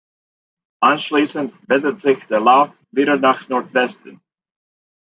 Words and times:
Anschließend 0.79 1.53
wendet 1.69 1.99
sich 1.99 2.25
der 2.25 2.39
Lauf 2.39 2.71
wieder 2.89 3.17
nach 3.17 3.47
Nordwesten. 3.49 4.19